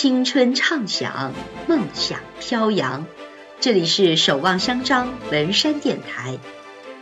[0.00, 1.32] 青春畅想，
[1.66, 3.04] 梦想飘扬。
[3.58, 6.38] 这里是守望相张文山电台，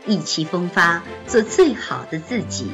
[0.06, 2.72] 意气风发，做最好的自己，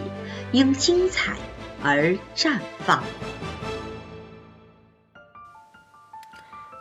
[0.53, 1.35] 因精彩
[1.82, 3.03] 而绽放。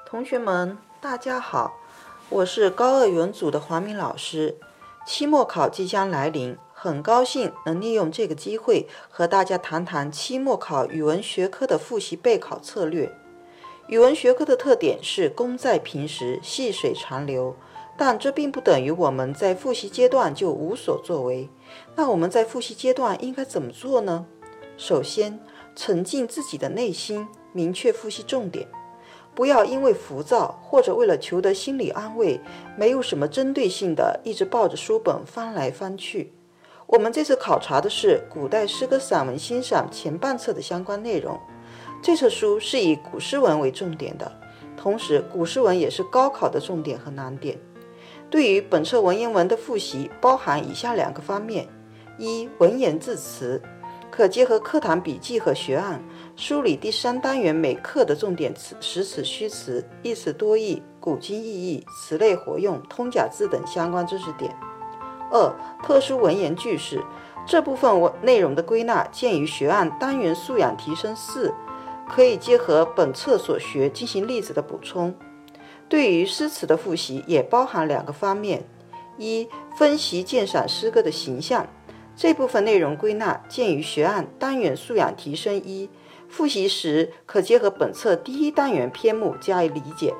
[0.05, 1.79] 同学们，大家好，
[2.29, 4.59] 我是高二语文组的黄明老师。
[5.07, 13.17] 期末考即将来临，很高兴能利用这个机会和大家谈谈期末考语文学科的复习备考策略。
[13.91, 17.54] 语文学科的特点是功在平时，细水长流，
[17.97, 21.49] 但这并不等于我们在复习阶段就无所作为。
[21.97, 24.25] 那我们在复习阶段应该怎么做呢？
[24.77, 25.37] 首先，
[25.75, 28.65] 沉浸自己的内心，明确复习重点。
[29.35, 32.39] 不要因为浮躁或者为了求得心理安慰，
[32.77, 36.31] 没有什么针对性的一直抱着书本翻来翻去。
[36.88, 41.38] 我们这次考察的是古代诗歌散文欣赏前半册的相关内容。
[42.02, 44.31] 这册书是以古诗文为重点的，
[44.75, 47.57] 同时古诗文也是高考的重点和难点。
[48.29, 51.67] 对于本册文言文的复习，包含以下两个方面：
[52.17, 53.61] 一、文言字词，
[54.09, 56.01] 可结合课堂笔记和学案。
[56.38, 64.55] 梳理第三单元每课的重点词、实词、虚词、意词多义、古今意义、词类活用、通假字等相关知识点。
[65.29, 67.03] 二、特殊文言句式
[67.45, 71.53] 这部分文内容的归纳，见于学案单元素养提升四，
[72.13, 75.15] 可以结合本册所学进行例子的补充。
[75.87, 78.63] 对于诗词的复习，也包含两个方面：
[79.17, 81.67] 一、分析鉴赏诗歌的形象，
[82.15, 85.89] 这部分内容归纳见于学案单元素养提升一。
[86.27, 90.13] 复习时可结合本册第一单元篇目加以理解。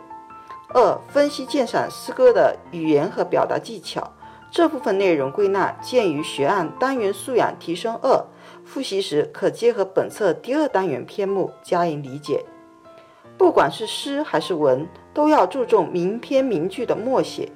[0.74, 4.14] 二、分析鉴赏诗歌的语言和表达技巧，
[4.50, 8.26] 这部分内容归纳见于学案单元素养提升二。
[8.64, 12.46] 复习时可结合本册第二单元篇目加以理解。
[13.38, 17.50] 不管是诗还是文，都要注重名篇名句的默写。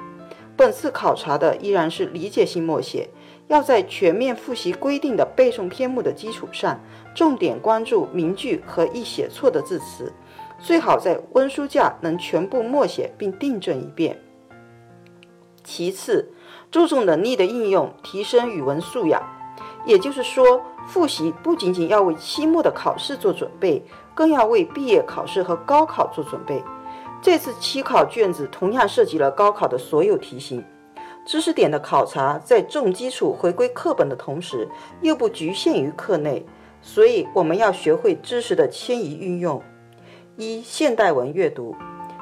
[0.58, 3.10] 本次考察的依然是理解性默写。
[3.48, 6.80] 要在全面复习规定的背诵篇目的基础上，
[7.14, 10.12] 重点关注名句和易写错的字词，
[10.58, 14.20] 最好在温书架能全部默写并订正一遍。
[15.64, 16.32] 其次，
[16.72, 19.22] 注重能力的应用，提升语文素养。
[19.86, 26.64] 也就是说，复习不仅仅要为期末的考试做准备，更要为毕业考试和高考做准备。
[27.22, 30.64] 这次期考卷子同样涉及了高考的所有题型。
[31.26, 34.70] 知识点的考察，在重基础回归课本的同时，
[35.02, 36.46] 又不局限于课内，
[36.84, 39.60] 所以我们要学会知识的迁移运用。
[40.38, 41.76] 一、现代文阅读，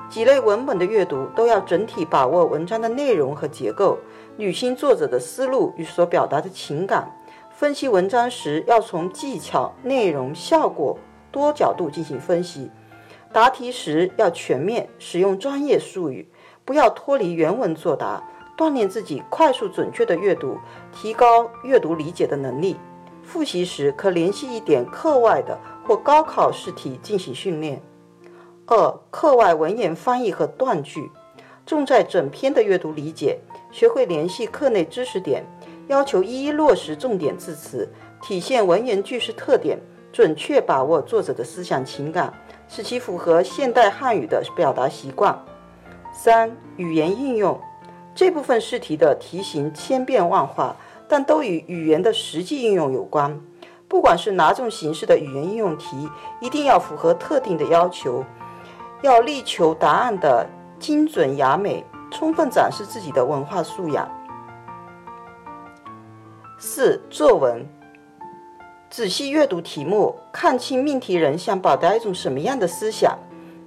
[0.08, 3.98] 几类文本的阅读都要整体把握文章的内容和结构，
[4.38, 7.12] 捋清作者的思路与所表达的情感。
[7.64, 11.00] 分析文章时，要从技巧、内容、效果
[11.32, 12.70] 多角度进行分析。
[13.32, 16.28] 答题时要全面，使用专业术语，
[16.66, 18.22] 不要脱离原文作答。
[18.58, 20.58] 锻炼自己快速准确的阅读，
[20.92, 22.76] 提高阅读理解的能力。
[23.24, 25.58] 复习时可联系一点课外的
[25.88, 27.82] 或高考试题进行训练。
[28.66, 31.10] 二、课外文言翻译和断句，
[31.66, 33.40] 重在整篇的阅读理解，
[33.72, 35.46] 学会联系课内知识点，
[35.88, 37.90] 要求一一落实重点字词，
[38.22, 39.78] 体现文言句式特点，
[40.12, 42.34] 准确把握作者的思想情感，
[42.68, 45.38] 使其符合现代汉语的表达习惯。
[46.14, 47.60] 三、语言应用。
[48.16, 50.76] 这部分试题的题型千变万化，
[51.08, 53.42] 但都与语言的实际应用有关。
[53.88, 56.08] 不管是哪种形式的语言应用题，
[56.40, 58.24] 一定要符合特定的要求，
[59.02, 60.48] 要力求答案的
[60.80, 64.08] 精准雅美，充分展示自己的文化素养。
[66.66, 67.68] 四、作文，
[68.90, 73.20] 仔细阅读题目，看清命题人想表达一种什么样的思想，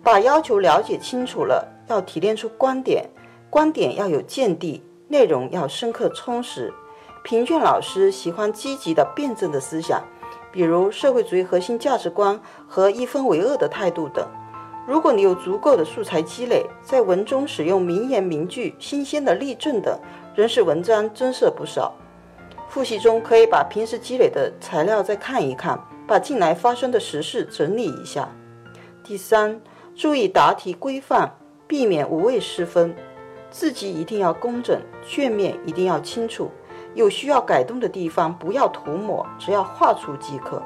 [0.02, 3.04] 把要求了解清楚了，要提炼出观点。
[3.50, 6.72] 观点要有见地，内容要深刻充实。
[7.22, 10.02] 评卷老师喜欢积极的辩证的思想，
[10.50, 14.26] 比如社会主义核心价值观和一分为二的态度等。
[14.88, 20.00] 如果你有足够的素材积累，在文中使用名言名句、新鲜的例证等，
[20.34, 21.94] 仍使文章增色不少。
[22.68, 28.28] 复习中可以把平时积累的材料再看一看，把近来发生的时事整理一下。
[29.02, 29.60] 第三，
[29.94, 31.30] 注意答题规范，
[31.66, 32.94] 避免无谓失分。
[33.50, 36.50] 字迹一定要工整，卷面一定要清楚，
[36.94, 40.62] 有需要改动的地方不要涂抹，只要画出即可。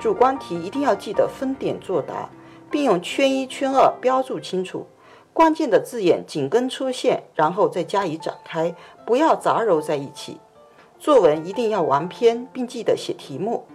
[0.00, 2.30] 主观题一定要记得分点作答，
[2.70, 4.86] 并用圈一、圈二标注清楚。
[5.34, 8.74] 关键的字眼紧跟出现，然后再加以展开，
[9.04, 10.38] 不要杂糅在一起。
[11.02, 13.66] 作文一定要完篇，并记得写题目。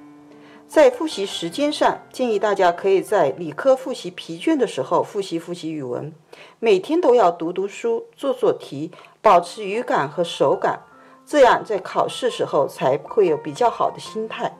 [0.66, 6.14] 在复习时间上，建议大家可以在理科复习疲倦的时候复习复习语文，
[6.60, 10.80] 每天都要读读书、做做题，保持语感和手感，
[11.26, 14.58] 这样在考试时候才会有比较好的心态。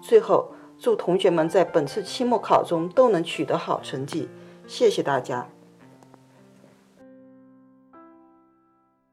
[0.00, 4.28] 最后，祝同学们在本次期末考中都能取得好成绩。
[4.68, 5.48] 谢谢大家。